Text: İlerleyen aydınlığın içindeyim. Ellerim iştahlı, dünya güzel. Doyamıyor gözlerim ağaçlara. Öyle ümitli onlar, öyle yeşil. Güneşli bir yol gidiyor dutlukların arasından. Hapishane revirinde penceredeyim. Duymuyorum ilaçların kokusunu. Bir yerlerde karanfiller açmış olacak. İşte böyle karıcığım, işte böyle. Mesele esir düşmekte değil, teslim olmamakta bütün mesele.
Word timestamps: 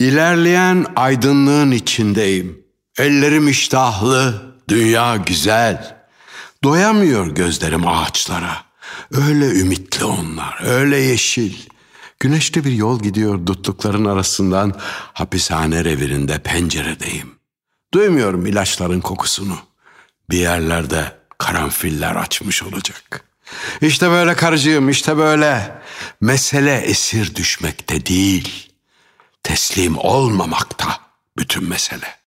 İlerleyen 0.00 0.86
aydınlığın 0.96 1.70
içindeyim. 1.70 2.64
Ellerim 2.98 3.48
iştahlı, 3.48 4.42
dünya 4.68 5.16
güzel. 5.16 5.96
Doyamıyor 6.64 7.26
gözlerim 7.26 7.88
ağaçlara. 7.88 8.56
Öyle 9.12 9.46
ümitli 9.46 10.04
onlar, 10.04 10.58
öyle 10.64 10.96
yeşil. 10.98 11.54
Güneşli 12.20 12.64
bir 12.64 12.72
yol 12.72 13.02
gidiyor 13.02 13.46
dutlukların 13.46 14.04
arasından. 14.04 14.74
Hapishane 15.12 15.84
revirinde 15.84 16.38
penceredeyim. 16.38 17.34
Duymuyorum 17.94 18.46
ilaçların 18.46 19.00
kokusunu. 19.00 19.58
Bir 20.30 20.38
yerlerde 20.38 21.12
karanfiller 21.38 22.16
açmış 22.16 22.62
olacak. 22.62 23.24
İşte 23.80 24.10
böyle 24.10 24.34
karıcığım, 24.34 24.88
işte 24.88 25.16
böyle. 25.16 25.78
Mesele 26.20 26.76
esir 26.76 27.34
düşmekte 27.34 28.06
değil, 28.06 28.65
teslim 29.46 29.98
olmamakta 29.98 31.00
bütün 31.38 31.68
mesele. 31.68 32.25